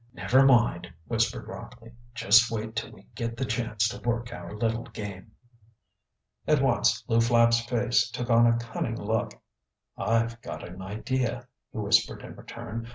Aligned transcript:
"Never 0.15 0.43
mind," 0.47 0.91
whispered 1.05 1.47
Rockley. 1.47 1.91
"Just 2.15 2.49
wait 2.49 2.75
till 2.75 2.91
we 2.91 3.03
get 3.13 3.37
the 3.37 3.45
chance 3.45 3.87
to 3.89 3.99
work 4.01 4.33
our 4.33 4.51
little 4.57 4.85
game." 4.85 5.33
At 6.47 6.59
once 6.59 7.03
Lew 7.07 7.21
Flapp's 7.21 7.61
face 7.63 8.09
took 8.09 8.27
on 8.31 8.47
a 8.47 8.57
cunning 8.57 8.99
look. 8.99 9.39
"I've 9.95 10.41
got 10.41 10.67
an 10.67 10.81
idea," 10.81 11.45
he 11.71 11.77
whispered 11.77 12.23
in 12.23 12.33
return. 12.35 12.87